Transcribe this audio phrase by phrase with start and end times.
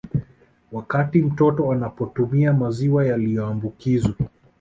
[0.71, 4.15] Wakati mtoto anapotumia maziwa yaliambukizwa